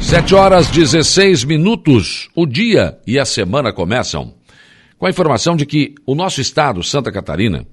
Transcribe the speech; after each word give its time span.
Sete 0.00 0.34
horas 0.34 0.68
16 0.68 1.44
minutos. 1.44 2.28
O 2.34 2.46
dia 2.46 2.98
e 3.06 3.18
a 3.18 3.24
semana 3.24 3.72
começam 3.72 4.34
com 4.98 5.06
a 5.06 5.10
informação 5.10 5.54
de 5.54 5.64
que 5.64 5.94
o 6.04 6.14
nosso 6.14 6.40
estado, 6.40 6.82
Santa 6.82 7.12
Catarina, 7.12 7.66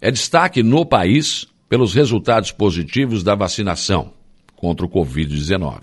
é 0.00 0.10
destaque 0.10 0.62
no 0.62 0.86
país 0.86 1.46
pelos 1.68 1.94
resultados 1.94 2.52
positivos 2.52 3.22
da 3.22 3.34
vacinação 3.34 4.12
contra 4.56 4.86
o 4.86 4.88
Covid-19. 4.88 5.82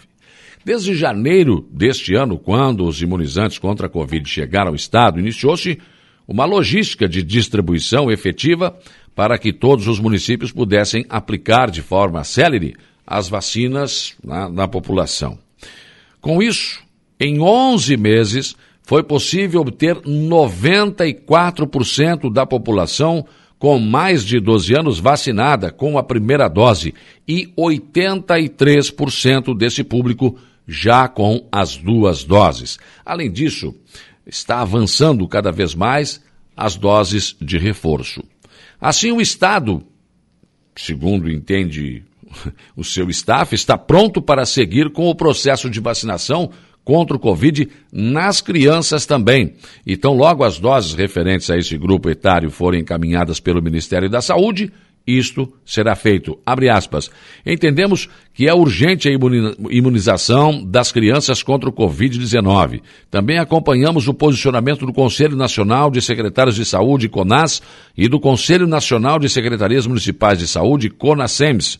Desde 0.63 0.95
janeiro 0.95 1.67
deste 1.71 2.15
ano, 2.15 2.37
quando 2.37 2.85
os 2.85 3.01
imunizantes 3.01 3.57
contra 3.57 3.87
a 3.87 3.89
Covid 3.89 4.27
chegaram 4.27 4.69
ao 4.69 4.75
estado, 4.75 5.19
iniciou-se 5.19 5.77
uma 6.27 6.45
logística 6.45 7.07
de 7.09 7.21
distribuição 7.21 8.11
efetiva 8.11 8.77
para 9.15 9.37
que 9.37 9.51
todos 9.51 9.87
os 9.87 9.99
municípios 9.99 10.51
pudessem 10.51 11.05
aplicar 11.09 11.69
de 11.69 11.81
forma 11.81 12.23
célere 12.23 12.75
as 13.05 13.27
vacinas 13.27 14.15
na, 14.23 14.47
na 14.49 14.67
população. 14.67 15.37
Com 16.21 16.41
isso, 16.41 16.81
em 17.19 17.41
11 17.41 17.97
meses, 17.97 18.55
foi 18.83 19.03
possível 19.03 19.59
obter 19.61 19.95
94% 19.95 22.31
da 22.31 22.45
população 22.45 23.25
com 23.57 23.79
mais 23.79 24.23
de 24.25 24.39
12 24.39 24.73
anos 24.73 24.99
vacinada 24.99 25.71
com 25.71 25.97
a 25.97 26.03
primeira 26.03 26.47
dose 26.47 26.93
e 27.27 27.47
83% 27.57 29.55
desse 29.55 29.83
público 29.83 30.37
já 30.67 31.07
com 31.07 31.47
as 31.51 31.75
duas 31.77 32.23
doses. 32.23 32.77
Além 33.05 33.31
disso, 33.31 33.75
está 34.25 34.61
avançando 34.61 35.27
cada 35.27 35.51
vez 35.51 35.75
mais 35.75 36.23
as 36.55 36.75
doses 36.75 37.35
de 37.41 37.57
reforço. 37.57 38.23
Assim, 38.79 39.11
o 39.11 39.19
Estado, 39.21 39.83
segundo 40.75 41.31
entende 41.31 42.03
o 42.75 42.83
seu 42.83 43.09
staff 43.09 43.53
está 43.53 43.77
pronto 43.77 44.21
para 44.21 44.45
seguir 44.45 44.91
com 44.91 45.09
o 45.09 45.15
processo 45.15 45.69
de 45.69 45.79
vacinação 45.79 46.51
contra 46.83 47.15
o 47.15 47.19
Covid 47.19 47.69
nas 47.91 48.41
crianças 48.41 49.05
também. 49.05 49.53
Então, 49.85 50.13
logo 50.13 50.43
as 50.43 50.59
doses 50.59 50.93
referentes 50.93 51.49
a 51.49 51.57
esse 51.57 51.77
grupo 51.77 52.09
etário 52.09 52.49
forem 52.49 52.81
encaminhadas 52.81 53.39
pelo 53.39 53.61
Ministério 53.61 54.09
da 54.09 54.21
Saúde, 54.21 54.71
isto 55.05 55.51
será 55.65 55.95
feito. 55.95 56.37
Abre 56.45 56.69
aspas. 56.69 57.09
Entendemos 57.45 58.07
que 58.33 58.47
é 58.47 58.53
urgente 58.53 59.09
a 59.09 59.11
imunização 59.69 60.63
das 60.63 60.91
crianças 60.91 61.41
contra 61.41 61.69
o 61.69 61.73
Covid-19. 61.73 62.81
Também 63.09 63.39
acompanhamos 63.39 64.07
o 64.07 64.13
posicionamento 64.13 64.85
do 64.85 64.93
Conselho 64.93 65.35
Nacional 65.35 65.89
de 65.89 66.01
Secretários 66.01 66.55
de 66.55 66.65
Saúde, 66.65 67.09
CONAS, 67.09 67.61
e 67.97 68.07
do 68.07 68.19
Conselho 68.19 68.67
Nacional 68.67 69.17
de 69.17 69.27
Secretarias 69.27 69.87
Municipais 69.87 70.37
de 70.37 70.47
Saúde, 70.47 70.89
CONASEMS 70.89 71.79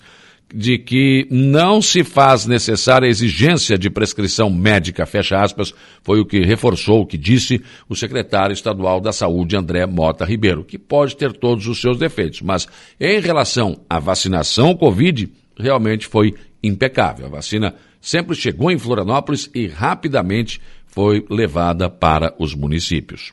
de 0.54 0.78
que 0.78 1.28
não 1.30 1.82
se 1.82 2.04
faz 2.04 2.46
necessária 2.46 3.08
a 3.08 3.10
exigência 3.10 3.78
de 3.78 3.90
prescrição 3.90 4.50
médica, 4.50 5.06
fecha 5.06 5.40
aspas, 5.40 5.74
foi 6.04 6.20
o 6.20 6.26
que 6.26 6.42
reforçou, 6.42 7.02
o 7.02 7.06
que 7.06 7.18
disse 7.18 7.62
o 7.88 7.96
secretário 7.96 8.54
estadual 8.54 9.00
da 9.00 9.12
Saúde, 9.12 9.56
André 9.56 9.86
Mota 9.86 10.26
Ribeiro, 10.26 10.64
que 10.64 10.78
pode 10.78 11.16
ter 11.16 11.34
todos 11.34 11.68
os 11.68 11.80
seus 11.80 11.98
defeitos, 11.98 12.42
mas 12.42 12.68
em 13.00 13.20
relação 13.20 13.80
à 13.90 14.00
vacinação 14.00 14.76
Covid, 14.76 15.30
realmente 15.58 16.08
foi 16.08 16.34
impecável. 16.64 17.28
A 17.28 17.30
vacina 17.30 17.76
sempre 18.00 18.36
chegou 18.36 18.72
em 18.72 18.78
Florianópolis 18.78 19.50
e 19.54 19.68
rapidamente 19.68 20.62
foi 20.88 21.26
levada 21.30 21.90
para 21.90 22.34
os 22.38 22.54
municípios. 22.54 23.32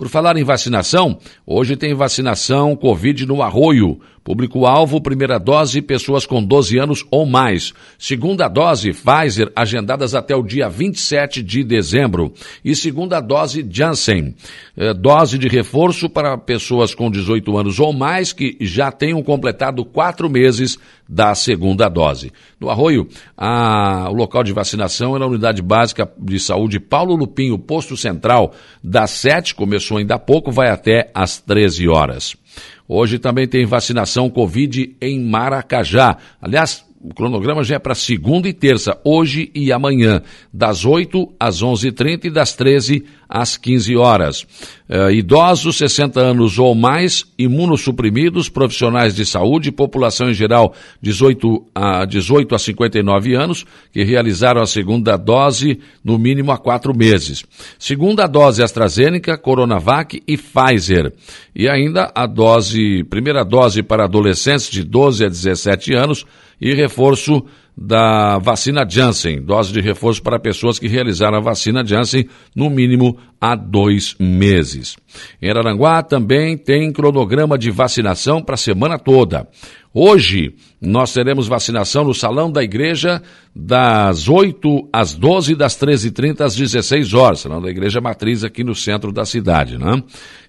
Por 0.00 0.08
falar 0.08 0.34
em 0.38 0.44
vacinação, 0.44 1.18
hoje 1.46 1.76
tem 1.76 1.92
vacinação 1.92 2.74
Covid 2.74 3.26
no 3.26 3.42
Arroio. 3.42 4.00
Público-alvo, 4.22 5.00
primeira 5.00 5.38
dose, 5.38 5.80
pessoas 5.80 6.24
com 6.24 6.42
12 6.42 6.78
anos 6.78 7.04
ou 7.10 7.24
mais. 7.26 7.72
Segunda 7.98 8.48
dose, 8.48 8.92
Pfizer, 8.92 9.50
agendadas 9.56 10.14
até 10.14 10.36
o 10.36 10.42
dia 10.42 10.68
27 10.68 11.42
de 11.42 11.64
dezembro. 11.64 12.32
E 12.62 12.76
segunda 12.76 13.18
dose, 13.20 13.66
Janssen. 13.68 14.34
É, 14.76 14.92
dose 14.92 15.38
de 15.38 15.48
reforço 15.48 16.08
para 16.08 16.36
pessoas 16.36 16.94
com 16.94 17.10
18 17.10 17.56
anos 17.56 17.80
ou 17.80 17.92
mais 17.92 18.32
que 18.32 18.56
já 18.60 18.92
tenham 18.92 19.22
completado 19.22 19.84
quatro 19.84 20.28
meses 20.28 20.78
da 21.08 21.34
segunda 21.34 21.88
dose. 21.88 22.30
No 22.60 22.70
Arroio, 22.70 23.08
a, 23.36 24.06
o 24.10 24.14
local 24.14 24.44
de 24.44 24.52
vacinação 24.52 25.16
é 25.16 25.18
na 25.18 25.26
Unidade 25.26 25.60
Básica 25.60 26.08
de 26.18 26.38
Saúde 26.38 26.78
Paulo 26.78 27.16
Lupinho, 27.16 27.58
posto 27.58 27.96
central, 27.96 28.54
das 28.84 29.10
7, 29.10 29.54
começou 29.56 29.89
ainda 29.96 30.16
há 30.16 30.18
pouco, 30.18 30.50
vai 30.50 30.70
até 30.70 31.10
às 31.14 31.38
13 31.38 31.88
horas. 31.88 32.36
Hoje 32.88 33.18
também 33.18 33.46
tem 33.46 33.64
vacinação 33.64 34.28
Covid 34.28 34.96
em 35.00 35.20
Maracajá. 35.20 36.16
Aliás, 36.42 36.84
o 37.00 37.14
cronograma 37.14 37.64
já 37.64 37.76
é 37.76 37.78
para 37.78 37.94
segunda 37.94 38.48
e 38.48 38.52
terça, 38.52 38.98
hoje 39.02 39.50
e 39.54 39.72
amanhã, 39.72 40.22
das 40.52 40.84
8 40.84 41.32
às 41.40 41.62
11h30 41.62 42.26
e 42.26 42.30
das 42.30 42.54
13 42.54 43.04
às 43.04 43.10
15 43.60 43.96
horas. 43.96 44.46
Uh, 44.88 45.10
idosos, 45.10 45.76
60 45.76 46.20
anos 46.20 46.58
ou 46.58 46.74
mais, 46.74 47.24
imunossuprimidos, 47.38 48.48
profissionais 48.48 49.14
de 49.14 49.24
saúde, 49.24 49.70
população 49.70 50.30
em 50.30 50.34
geral 50.34 50.74
18 51.00 51.66
a, 51.74 52.04
18 52.04 52.54
a 52.54 52.58
59 52.58 53.34
anos, 53.34 53.64
que 53.92 54.02
realizaram 54.02 54.60
a 54.60 54.66
segunda 54.66 55.16
dose 55.16 55.78
no 56.04 56.18
mínimo 56.18 56.50
há 56.50 56.58
quatro 56.58 56.96
meses. 56.96 57.44
Segunda 57.78 58.26
dose 58.26 58.62
AstraZeneca, 58.62 59.38
Coronavac 59.38 60.20
e 60.26 60.36
Pfizer. 60.36 61.12
E 61.54 61.68
ainda 61.68 62.10
a 62.14 62.26
dose, 62.26 63.04
primeira 63.04 63.44
dose 63.44 63.82
para 63.82 64.04
adolescentes 64.04 64.70
de 64.70 64.82
12 64.82 65.24
a 65.24 65.28
17 65.28 65.94
anos, 65.94 66.26
e 66.60 66.74
reforço 66.74 67.44
da 67.80 68.36
vacina 68.36 68.86
Janssen, 68.86 69.40
dose 69.40 69.72
de 69.72 69.80
reforço 69.80 70.22
para 70.22 70.38
pessoas 70.38 70.78
que 70.78 70.86
realizaram 70.86 71.38
a 71.38 71.40
vacina 71.40 71.82
Janssen 71.82 72.28
no 72.54 72.68
mínimo 72.68 73.16
há 73.40 73.56
dois 73.56 74.14
meses. 74.20 74.98
Em 75.40 75.48
Araranguá 75.48 76.02
também 76.02 76.58
tem 76.58 76.92
cronograma 76.92 77.56
de 77.56 77.70
vacinação 77.70 78.42
para 78.42 78.54
a 78.54 78.58
semana 78.58 78.98
toda. 78.98 79.48
Hoje 79.94 80.54
nós 80.80 81.12
teremos 81.12 81.48
vacinação 81.48 82.04
no 82.04 82.14
Salão 82.14 82.52
da 82.52 82.62
Igreja 82.62 83.22
das 83.56 84.28
8 84.28 84.88
às 84.92 85.14
12 85.14 85.56
das 85.56 85.76
13h30 85.76 86.42
às 86.42 86.54
16 86.54 87.14
horas, 87.14 87.40
Salão 87.40 87.62
da 87.62 87.70
Igreja 87.70 88.00
Matriz 88.00 88.44
aqui 88.44 88.62
no 88.62 88.74
centro 88.74 89.10
da 89.10 89.24
cidade, 89.24 89.78
né? 89.78 90.02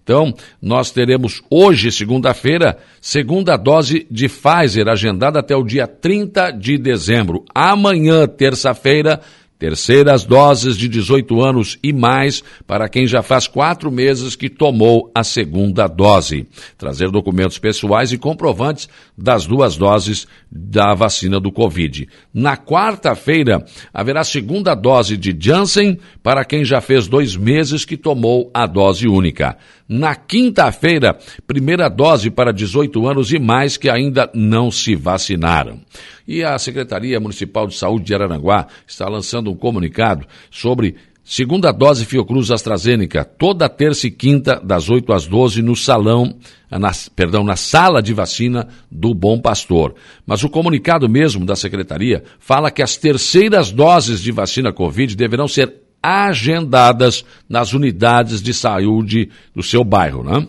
Então, 0.03 0.33
nós 0.61 0.91
teremos 0.91 1.41
hoje, 1.49 1.91
segunda-feira, 1.91 2.77
segunda 2.99 3.55
dose 3.55 4.07
de 4.09 4.27
Pfizer 4.27 4.87
agendada 4.87 5.39
até 5.39 5.55
o 5.55 5.63
dia 5.63 5.87
30 5.87 6.51
de 6.51 6.77
dezembro. 6.77 7.45
Amanhã, 7.53 8.27
terça-feira, 8.27 9.21
Terceiras 9.61 10.23
doses 10.23 10.75
de 10.75 10.87
18 10.87 11.39
anos 11.39 11.77
e 11.83 11.93
mais 11.93 12.43
para 12.65 12.89
quem 12.89 13.05
já 13.05 13.21
faz 13.21 13.45
quatro 13.45 13.91
meses 13.91 14.35
que 14.35 14.49
tomou 14.49 15.11
a 15.13 15.23
segunda 15.23 15.85
dose. 15.85 16.47
Trazer 16.79 17.11
documentos 17.11 17.59
pessoais 17.59 18.11
e 18.11 18.17
comprovantes 18.17 18.89
das 19.15 19.45
duas 19.45 19.77
doses 19.77 20.25
da 20.51 20.95
vacina 20.95 21.39
do 21.39 21.51
Covid. 21.51 22.09
Na 22.33 22.57
quarta-feira, 22.57 23.63
haverá 23.93 24.23
segunda 24.23 24.73
dose 24.73 25.15
de 25.15 25.37
Janssen 25.39 25.99
para 26.23 26.43
quem 26.43 26.65
já 26.65 26.81
fez 26.81 27.05
dois 27.07 27.35
meses 27.35 27.85
que 27.85 27.95
tomou 27.95 28.49
a 28.51 28.65
dose 28.65 29.07
única. 29.07 29.55
Na 29.93 30.15
quinta-feira, 30.15 31.19
primeira 31.45 31.89
dose 31.89 32.29
para 32.29 32.53
18 32.53 33.05
anos 33.05 33.33
e 33.33 33.37
mais 33.37 33.75
que 33.75 33.89
ainda 33.89 34.31
não 34.33 34.71
se 34.71 34.95
vacinaram. 34.95 35.81
E 36.25 36.45
a 36.45 36.57
Secretaria 36.57 37.19
Municipal 37.19 37.67
de 37.67 37.75
Saúde 37.75 38.05
de 38.05 38.15
Araranguá 38.15 38.67
está 38.87 39.09
lançando 39.09 39.51
um 39.51 39.55
comunicado 39.55 40.25
sobre 40.49 40.95
segunda 41.25 41.73
dose 41.73 42.05
Fiocruz 42.05 42.51
AstraZeneca, 42.51 43.25
toda 43.25 43.67
terça 43.67 44.07
e 44.07 44.11
quinta, 44.11 44.61
das 44.63 44.89
8 44.89 45.11
às 45.11 45.27
12, 45.27 45.61
no 45.61 45.75
salão, 45.75 46.37
na, 46.71 46.91
perdão, 47.13 47.43
na 47.43 47.57
sala 47.57 48.01
de 48.01 48.13
vacina 48.13 48.69
do 48.89 49.13
Bom 49.13 49.41
Pastor. 49.41 49.93
Mas 50.25 50.41
o 50.41 50.49
comunicado 50.49 51.09
mesmo 51.09 51.45
da 51.45 51.57
Secretaria 51.57 52.23
fala 52.39 52.71
que 52.71 52.81
as 52.81 52.95
terceiras 52.95 53.73
doses 53.73 54.21
de 54.21 54.31
vacina 54.31 54.71
Covid 54.71 55.17
deverão 55.17 55.49
ser 55.49 55.80
agendadas 56.01 57.23
nas 57.47 57.73
unidades 57.73 58.41
de 58.41 58.53
saúde 58.53 59.29
do 59.55 59.61
seu 59.61 59.83
bairro, 59.83 60.23
né? 60.23 60.47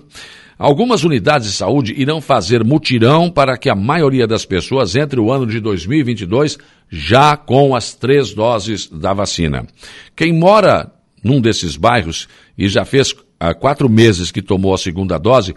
Algumas 0.58 1.02
unidades 1.02 1.48
de 1.48 1.56
saúde 1.56 1.92
irão 1.96 2.20
fazer 2.20 2.62
mutirão 2.62 3.28
para 3.28 3.58
que 3.58 3.68
a 3.68 3.74
maioria 3.74 4.28
das 4.28 4.46
pessoas 4.46 4.94
entre 4.94 5.18
o 5.18 5.32
ano 5.32 5.44
de 5.44 5.58
2022 5.58 6.56
já 6.88 7.36
com 7.36 7.74
as 7.74 7.94
três 7.94 8.32
doses 8.32 8.86
da 8.88 9.12
vacina. 9.12 9.66
Quem 10.14 10.32
mora 10.32 10.92
num 11.22 11.40
desses 11.40 11.76
bairros 11.76 12.28
e 12.56 12.68
já 12.68 12.84
fez 12.84 13.12
há 13.40 13.52
quatro 13.52 13.88
meses 13.88 14.30
que 14.30 14.40
tomou 14.40 14.72
a 14.72 14.78
segunda 14.78 15.18
dose, 15.18 15.52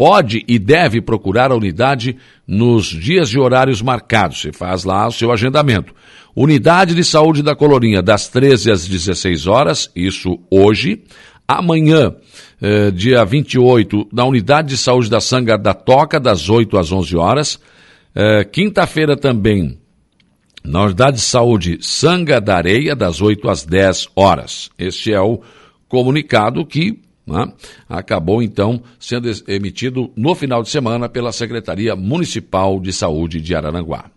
pode 0.00 0.42
e 0.48 0.58
deve 0.58 1.02
procurar 1.02 1.52
a 1.52 1.54
unidade 1.54 2.16
nos 2.46 2.86
dias 2.86 3.28
e 3.28 3.38
horários 3.38 3.82
marcados. 3.82 4.40
Você 4.40 4.50
faz 4.50 4.82
lá 4.82 5.06
o 5.06 5.12
seu 5.12 5.30
agendamento. 5.30 5.92
Unidade 6.34 6.94
de 6.94 7.04
Saúde 7.04 7.42
da 7.42 7.54
Colorinha, 7.54 8.00
das 8.00 8.26
13 8.26 8.70
às 8.70 8.88
16 8.88 9.46
horas, 9.46 9.90
isso 9.94 10.38
hoje. 10.50 11.02
Amanhã, 11.46 12.14
eh, 12.62 12.90
dia 12.90 13.22
28, 13.26 14.08
na 14.10 14.24
Unidade 14.24 14.68
de 14.68 14.78
Saúde 14.78 15.10
da 15.10 15.20
Sanga 15.20 15.58
da 15.58 15.74
Toca, 15.74 16.18
das 16.18 16.48
8 16.48 16.78
às 16.78 16.90
11 16.90 17.14
horas. 17.18 17.60
Eh, 18.14 18.44
Quinta-feira 18.44 19.18
também, 19.18 19.78
na 20.64 20.84
Unidade 20.84 21.18
de 21.18 21.24
Saúde 21.24 21.76
Sanga 21.82 22.40
da 22.40 22.56
Areia, 22.56 22.96
das 22.96 23.20
8 23.20 23.50
às 23.50 23.66
10 23.66 24.08
horas. 24.16 24.70
Este 24.78 25.12
é 25.12 25.20
o 25.20 25.42
comunicado 25.90 26.64
que 26.64 27.02
né, 27.30 27.52
acabou 27.88 28.42
então 28.42 28.82
sendo 28.98 29.30
emitido 29.48 30.10
no 30.16 30.34
final 30.34 30.62
de 30.62 30.68
semana 30.68 31.08
pela 31.08 31.32
Secretaria 31.32 31.94
Municipal 31.94 32.80
de 32.80 32.92
Saúde 32.92 33.40
de 33.40 33.54
Araranguá. 33.54 34.10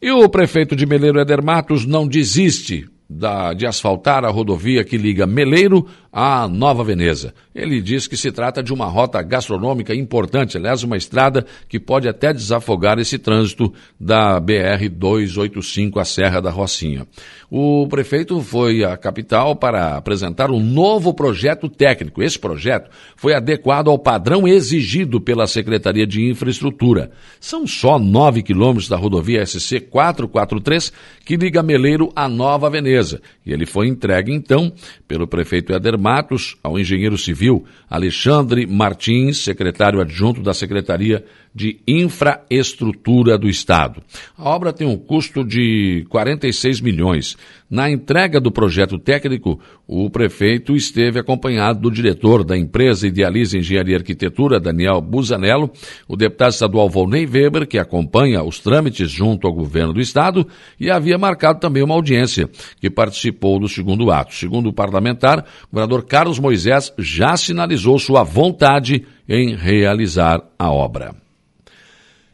E 0.00 0.10
o 0.10 0.28
prefeito 0.28 0.76
de 0.76 0.86
Meleiro 0.86 1.20
Eder 1.20 1.42
Matos 1.42 1.84
não 1.84 2.06
desiste 2.06 2.86
da, 3.08 3.52
de 3.52 3.66
asfaltar 3.66 4.24
a 4.24 4.30
rodovia 4.30 4.84
que 4.84 4.96
liga 4.96 5.26
Meleiro 5.26 5.86
à 6.18 6.48
Nova 6.48 6.82
Veneza. 6.82 7.34
Ele 7.54 7.78
diz 7.82 8.08
que 8.08 8.16
se 8.16 8.32
trata 8.32 8.62
de 8.62 8.72
uma 8.72 8.86
rota 8.86 9.20
gastronômica 9.20 9.94
importante, 9.94 10.56
aliás, 10.56 10.82
uma 10.82 10.96
estrada 10.96 11.44
que 11.68 11.78
pode 11.78 12.08
até 12.08 12.32
desafogar 12.32 12.98
esse 12.98 13.18
trânsito 13.18 13.70
da 14.00 14.40
BR 14.40 14.88
285 14.90 16.00
à 16.00 16.06
Serra 16.06 16.40
da 16.40 16.48
Rocinha. 16.50 17.06
O 17.50 17.86
prefeito 17.86 18.40
foi 18.40 18.82
à 18.82 18.96
capital 18.96 19.56
para 19.56 19.94
apresentar 19.94 20.50
um 20.50 20.58
novo 20.58 21.12
projeto 21.12 21.68
técnico. 21.68 22.22
Esse 22.22 22.38
projeto 22.38 22.90
foi 23.14 23.34
adequado 23.34 23.88
ao 23.88 23.98
padrão 23.98 24.48
exigido 24.48 25.20
pela 25.20 25.46
Secretaria 25.46 26.06
de 26.06 26.30
Infraestrutura. 26.30 27.10
São 27.38 27.66
só 27.66 27.98
9 27.98 28.42
quilômetros 28.42 28.88
da 28.88 28.96
rodovia 28.96 29.44
SC 29.44 29.80
443 29.80 30.92
que 31.26 31.36
liga 31.36 31.62
Meleiro 31.62 32.10
à 32.16 32.26
Nova 32.26 32.70
Veneza. 32.70 33.20
E 33.44 33.52
ele 33.52 33.66
foi 33.66 33.86
entregue, 33.86 34.32
então, 34.32 34.72
pelo 35.06 35.26
prefeito 35.26 35.74
Éder 35.74 35.98
Matos 36.06 36.56
ao 36.62 36.78
engenheiro 36.78 37.18
civil 37.18 37.64
Alexandre 37.90 38.64
Martins, 38.64 39.38
secretário 39.38 40.00
adjunto 40.00 40.40
da 40.40 40.54
Secretaria 40.54 41.24
de 41.56 41.80
Infraestrutura 41.88 43.38
do 43.38 43.48
Estado. 43.48 44.02
A 44.36 44.50
obra 44.50 44.74
tem 44.74 44.86
um 44.86 44.98
custo 44.98 45.42
de 45.42 46.04
46 46.10 46.82
milhões. 46.82 47.34
Na 47.68 47.90
entrega 47.90 48.38
do 48.38 48.52
projeto 48.52 48.98
técnico, 48.98 49.58
o 49.88 50.10
prefeito 50.10 50.76
esteve 50.76 51.18
acompanhado 51.18 51.80
do 51.80 51.90
diretor 51.90 52.44
da 52.44 52.58
empresa 52.58 53.08
Idealiza 53.08 53.56
Engenharia 53.56 53.94
e 53.94 53.96
Arquitetura, 53.96 54.60
Daniel 54.60 55.00
Busanello, 55.00 55.70
o 56.06 56.14
deputado 56.14 56.52
estadual 56.52 56.90
Volney 56.90 57.26
Weber, 57.26 57.66
que 57.66 57.78
acompanha 57.78 58.44
os 58.44 58.60
trâmites 58.60 59.10
junto 59.10 59.46
ao 59.46 59.54
governo 59.54 59.94
do 59.94 60.00
Estado, 60.00 60.46
e 60.78 60.90
havia 60.90 61.16
marcado 61.16 61.58
também 61.58 61.82
uma 61.82 61.94
audiência, 61.94 62.50
que 62.78 62.90
participou 62.90 63.58
do 63.58 63.66
segundo 63.66 64.10
ato. 64.10 64.34
Segundo 64.34 64.68
o 64.68 64.74
parlamentar, 64.74 65.38
o 65.38 65.68
governador 65.72 66.04
Carlos 66.04 66.38
Moisés 66.38 66.92
já 66.98 67.34
sinalizou 67.34 67.98
sua 67.98 68.22
vontade 68.22 69.06
em 69.26 69.56
realizar 69.56 70.42
a 70.58 70.70
obra. 70.70 71.25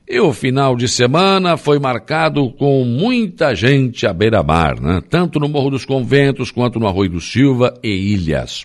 E 0.08 0.18
o 0.18 0.32
final 0.32 0.76
de 0.76 0.88
semana 0.88 1.56
foi 1.56 1.78
marcado 1.78 2.50
com 2.50 2.84
muita 2.84 3.54
gente 3.54 4.06
à 4.06 4.12
beira-mar, 4.12 4.80
né? 4.80 5.00
tanto 5.08 5.38
no 5.38 5.48
Morro 5.48 5.70
dos 5.70 5.84
Conventos 5.84 6.50
quanto 6.50 6.78
no 6.78 6.88
Arroio 6.88 7.10
do 7.10 7.20
Silva 7.20 7.74
e 7.82 8.12
Ilhas. 8.12 8.64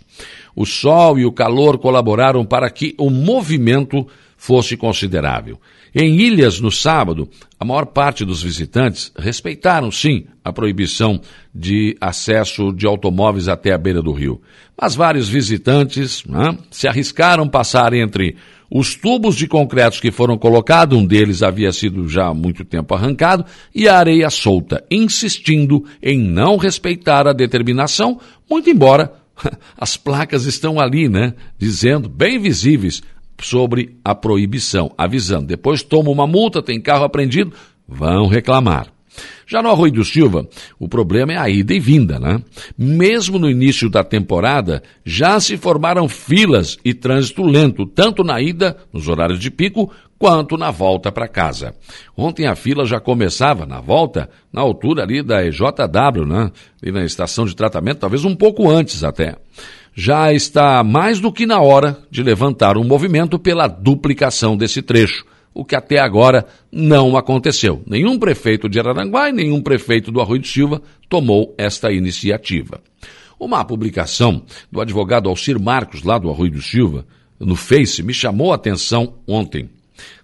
O 0.55 0.65
sol 0.65 1.19
e 1.19 1.25
o 1.25 1.31
calor 1.31 1.77
colaboraram 1.77 2.43
para 2.43 2.69
que 2.69 2.95
o 2.97 3.09
movimento 3.09 4.07
fosse 4.35 4.75
considerável. 4.75 5.59
Em 5.93 6.15
Ilhas, 6.15 6.59
no 6.59 6.71
sábado, 6.71 7.29
a 7.59 7.65
maior 7.65 7.85
parte 7.87 8.25
dos 8.25 8.43
visitantes 8.43 9.11
respeitaram, 9.17 9.91
sim, 9.91 10.25
a 10.43 10.51
proibição 10.51 11.19
de 11.53 11.95
acesso 11.99 12.71
de 12.71 12.85
automóveis 12.85 13.47
até 13.47 13.73
a 13.73 13.77
beira 13.77 14.01
do 14.01 14.11
rio. 14.11 14.41
Mas 14.79 14.95
vários 14.95 15.29
visitantes 15.29 16.23
né, 16.25 16.57
se 16.69 16.87
arriscaram 16.87 17.47
passar 17.47 17.93
entre 17.93 18.35
os 18.69 18.95
tubos 18.95 19.35
de 19.35 19.47
concretos 19.47 19.99
que 19.99 20.11
foram 20.11 20.37
colocados, 20.37 20.97
um 20.97 21.05
deles 21.05 21.41
havia 21.41 21.71
sido 21.71 22.07
já 22.07 22.27
há 22.27 22.33
muito 22.33 22.65
tempo 22.65 22.93
arrancado, 22.93 23.45
e 23.73 23.87
a 23.87 23.97
areia 23.97 24.29
solta, 24.29 24.83
insistindo 24.91 25.85
em 26.01 26.19
não 26.19 26.57
respeitar 26.57 27.27
a 27.27 27.33
determinação, 27.33 28.19
muito 28.49 28.69
embora 28.69 29.13
as 29.77 29.95
placas 29.95 30.45
estão 30.45 30.79
ali, 30.79 31.07
né, 31.07 31.33
dizendo, 31.57 32.09
bem 32.09 32.39
visíveis, 32.39 33.01
sobre 33.39 33.97
a 34.03 34.15
proibição, 34.15 34.91
avisando. 34.97 35.45
Depois 35.47 35.83
toma 35.83 36.09
uma 36.09 36.25
multa, 36.25 36.61
tem 36.61 36.81
carro 36.81 37.03
apreendido, 37.03 37.53
vão 37.87 38.27
reclamar. 38.27 38.96
Já 39.47 39.61
no 39.61 39.69
Arroio 39.69 39.93
do 39.93 40.03
Silva, 40.03 40.45
o 40.77 40.89
problema 40.89 41.31
é 41.31 41.37
a 41.37 41.49
ida 41.49 41.73
e 41.73 41.79
vinda, 41.79 42.19
né? 42.19 42.41
Mesmo 42.77 43.39
no 43.39 43.49
início 43.49 43.89
da 43.89 44.03
temporada, 44.03 44.83
já 45.05 45.39
se 45.39 45.55
formaram 45.55 46.09
filas 46.09 46.77
e 46.83 46.93
trânsito 46.93 47.43
lento, 47.43 47.85
tanto 47.85 48.25
na 48.25 48.41
ida, 48.41 48.75
nos 48.91 49.07
horários 49.07 49.39
de 49.39 49.49
pico, 49.49 49.89
quanto 50.19 50.57
na 50.57 50.69
volta 50.69 51.13
para 51.13 51.29
casa. 51.29 51.73
Ontem 52.15 52.45
a 52.45 52.55
fila 52.55 52.85
já 52.85 52.99
começava 52.99 53.65
na 53.65 53.79
volta, 53.79 54.29
na 54.51 54.59
altura 54.59 55.03
ali 55.03 55.23
da 55.23 55.45
EJW, 55.45 56.25
né? 56.27 56.51
E 56.83 56.91
na 56.91 57.05
estação 57.05 57.45
de 57.45 57.55
tratamento, 57.55 57.99
talvez 57.99 58.25
um 58.25 58.35
pouco 58.35 58.69
antes 58.69 59.01
até. 59.01 59.37
Já 59.95 60.33
está 60.33 60.83
mais 60.83 61.21
do 61.21 61.31
que 61.31 61.45
na 61.45 61.61
hora 61.61 61.97
de 62.11 62.21
levantar 62.21 62.77
um 62.77 62.83
movimento 62.83 63.39
pela 63.39 63.67
duplicação 63.67 64.57
desse 64.57 64.81
trecho 64.81 65.25
o 65.57 65.65
que 65.65 65.75
até 65.75 65.97
agora 65.97 66.45
não 66.71 67.17
aconteceu. 67.17 67.81
Nenhum 67.87 68.19
prefeito 68.19 68.69
de 68.69 68.79
Araranguá 68.79 69.29
e 69.29 69.33
nenhum 69.33 69.59
prefeito 69.59 70.11
do 70.11 70.21
Arroio 70.21 70.39
de 70.39 70.47
Silva 70.47 70.83
tomou 71.09 71.55
esta 71.57 71.91
iniciativa. 71.91 72.79
Uma 73.39 73.65
publicação 73.65 74.43
do 74.71 74.79
advogado 74.79 75.27
Alcir 75.27 75.59
Marcos, 75.59 76.03
lá 76.03 76.19
do 76.19 76.29
Arroio 76.29 76.51
do 76.51 76.61
Silva, 76.61 77.07
no 77.39 77.55
Face, 77.55 78.03
me 78.03 78.13
chamou 78.13 78.51
a 78.51 78.55
atenção 78.55 79.15
ontem. 79.27 79.67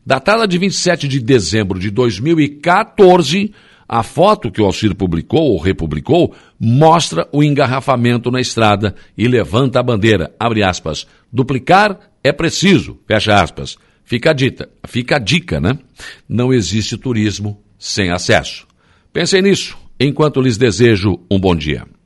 Datada 0.06 0.48
de 0.48 0.56
27 0.60 1.08
de 1.08 1.20
dezembro 1.20 1.80
de 1.80 1.90
2014, 1.90 3.52
a 3.90 4.04
foto 4.04 4.52
que 4.52 4.62
o 4.62 4.66
Alcir 4.66 4.94
publicou 4.94 5.52
ou 5.52 5.60
republicou 5.60 6.36
mostra 6.60 7.28
o 7.32 7.44
engarrafamento 7.44 8.30
na 8.30 8.40
estrada 8.40 8.94
e 9.18 9.28
levanta 9.28 9.80
a 9.80 9.84
bandeira, 9.84 10.32
abre 10.40 10.62
aspas, 10.62 11.08
duplicar 11.32 12.00
é 12.24 12.32
preciso, 12.32 13.00
fecha 13.08 13.42
aspas. 13.42 13.78
Fica 14.06 14.32
a, 14.32 14.34
dita, 14.34 14.70
fica 14.88 15.16
a 15.16 15.20
dica, 15.20 15.60
né? 15.60 15.78
Não 16.28 16.54
existe 16.54 16.98
turismo 16.98 17.64
sem 17.80 18.12
acesso. 18.12 18.68
Pensem 19.12 19.42
nisso 19.42 19.78
enquanto 20.00 20.42
lhes 20.42 20.58
desejo 20.58 21.20
um 21.30 21.40
bom 21.40 21.56
dia. 21.56 21.86